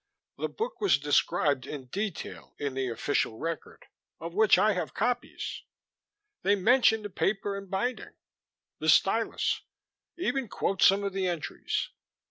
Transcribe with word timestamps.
"The 0.39 0.49
book 0.49 0.81
was 0.81 0.97
described 0.97 1.67
in 1.67 1.85
detail 1.85 2.55
in 2.57 2.73
the 2.73 2.87
official 2.89 3.37
record, 3.37 3.85
of 4.19 4.33
which 4.33 4.57
I 4.57 4.73
have 4.73 4.95
copies. 4.95 5.61
They 6.41 6.55
mention 6.55 7.03
the 7.03 7.09
paper 7.11 7.55
and 7.55 7.69
binding, 7.69 8.15
the 8.79 8.89
stylus, 8.89 9.61
even 10.17 10.47
quote 10.47 10.81
some 10.81 11.03
of 11.03 11.13
the 11.13 11.27
entries. 11.27 11.89